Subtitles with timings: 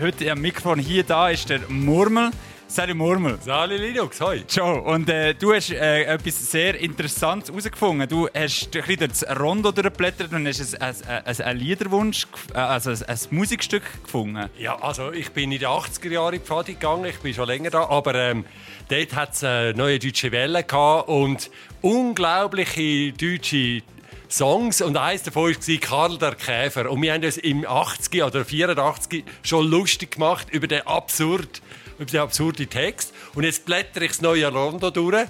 [0.00, 2.30] heute am Mikrofon hier da ist der Murmel.
[2.66, 3.38] Salut Murmel.
[3.40, 4.44] Salut Linux, hoi.
[4.46, 4.80] Ciao.
[4.92, 8.06] Und äh, du hast äh, etwas sehr Interessantes herausgefunden.
[8.08, 12.58] Du hast ein bisschen das Rondo durchgeblättert und hast ein, ein, ein, ein Liederwunsch, äh,
[12.58, 14.50] also ein, ein, Musikstück gefunden.
[14.58, 17.46] Ja, also ich bin in den 80er Jahren in die Pfade gegangen, ich bin schon
[17.46, 18.44] länger da, aber ähm,
[18.88, 23.82] dort hat es eine neue deutsche Welle gehabt und unglaubliche deutsche
[24.30, 26.90] Songs und eines davon war Karl der Käfer.
[26.90, 31.62] Und wir haben uns im 80 oder 84 schon lustig gemacht über den absurd,
[31.96, 33.14] über den absurden Text.
[33.34, 35.26] Und jetzt blätter ich das neue Rondo durch.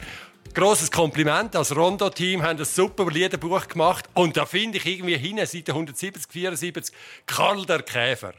[0.53, 1.55] Grosses Kompliment.
[1.55, 4.07] Als Rondo-Team haben ein super Liederbuch gemacht.
[4.15, 6.95] Und da finde ich irgendwie hinten, Seite 170, 74,
[7.25, 8.35] Karl der Käfer.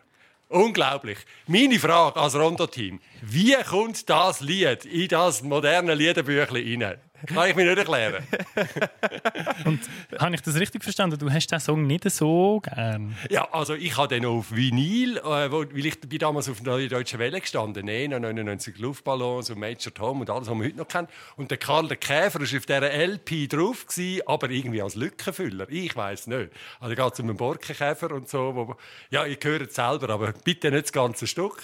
[0.49, 1.19] Unglaublich.
[1.47, 2.99] Meine Frage als Rondo-Team.
[3.21, 7.08] Wie kommt das Lied in das moderne Liederbüchlein rein?
[7.25, 8.23] Kann ich mir nicht erklären.
[9.65, 9.79] Und
[10.19, 11.17] habe ich das richtig verstanden?
[11.17, 13.15] Du hast diesen Song nicht so gern?
[13.29, 17.19] Ja, also ich habe den auf Vinyl, äh, weil ich bin damals auf der Deutschen
[17.19, 17.85] Welle gestanden.
[17.85, 21.09] Nein, 99 Luftballons und Major Tom und alles, was man heute noch kennt.
[21.35, 25.67] Und der Karl der Käfer war auf dieser LP drauf, gewesen, aber irgendwie als Lückenfüller.
[25.69, 26.51] Ich weiß nicht.
[26.79, 28.55] Also geht es um einen Borkenkäfer und so.
[28.55, 28.75] Wo,
[29.09, 31.61] ja, ihr hört es selber, aber bitte nicht das ganze Stück.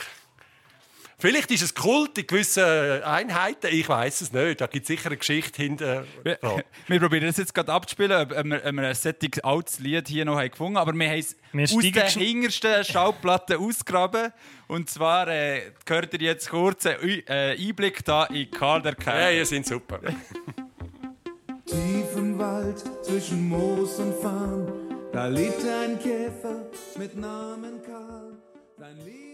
[1.18, 2.64] Vielleicht ist es Kult in gewissen
[3.04, 4.60] Einheiten, ich weiß es nicht.
[4.60, 6.06] Da gibt es sicher eine Geschichte hinter.
[6.24, 6.38] Wir,
[6.88, 10.26] wir probieren das jetzt gerade abzuspielen, ob wir, ob wir ein solches altes Lied hier
[10.26, 10.90] noch haben gefunden haben.
[10.90, 14.34] Aber wir haben es aus der hintersten Schallplatte ausgraben.
[14.68, 19.22] Und zwar äh, gehört ihr jetzt kurz einen äh, Einblick da in Karl der Kerl.
[19.22, 20.00] Ja, ihr seid super.
[21.66, 24.72] Tief im Wald zwischen Moos und Farn,
[25.12, 28.38] da lebt ein Käfer mit Namen Karl.
[28.78, 29.26] Sein Leben